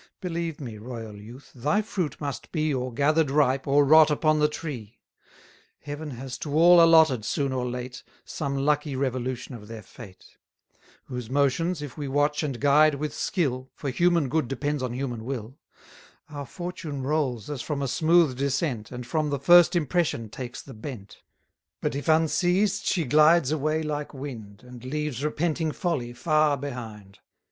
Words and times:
Believe 0.19 0.59
me, 0.59 0.79
royal 0.79 1.15
youth, 1.15 1.51
thy 1.53 1.83
fruit 1.83 2.19
must 2.19 2.51
be 2.51 2.71
250 2.71 2.73
Or 2.73 2.89
gather'd 2.95 3.29
ripe, 3.29 3.67
or 3.67 3.85
rot 3.85 4.09
upon 4.09 4.39
the 4.39 4.47
tree. 4.47 4.97
Heaven 5.81 6.09
has 6.09 6.39
to 6.39 6.55
all 6.55 6.81
allotted, 6.83 7.23
soon 7.23 7.53
or 7.53 7.69
late, 7.69 8.01
Some 8.25 8.57
lucky 8.57 8.95
revolution 8.95 9.53
of 9.53 9.67
their 9.67 9.83
fate: 9.83 10.37
Whose 11.03 11.29
motions, 11.29 11.83
if 11.83 11.99
we 11.99 12.07
watch 12.07 12.41
and 12.41 12.59
guide 12.59 12.95
with 12.95 13.13
skill, 13.13 13.69
(For 13.75 13.91
human 13.91 14.27
good 14.27 14.47
depends 14.47 14.81
on 14.81 14.93
human 14.93 15.23
will,) 15.23 15.59
Our 16.31 16.47
fortune 16.47 17.03
rolls 17.03 17.47
as 17.51 17.61
from 17.61 17.83
a 17.83 17.87
smooth 17.87 18.35
descent, 18.39 18.89
And 18.89 19.05
from 19.05 19.29
the 19.29 19.37
first 19.37 19.75
impression 19.75 20.29
takes 20.29 20.63
the 20.63 20.73
bent: 20.73 21.21
But 21.79 21.93
if, 21.93 22.07
unseized, 22.07 22.85
she 22.87 23.05
glides 23.05 23.51
away 23.51 23.83
like 23.83 24.15
wind, 24.15 24.63
And 24.65 24.83
leaves 24.83 25.23
repenting 25.23 25.71
folly 25.71 26.11
far 26.11 26.57
behind. 26.57 27.19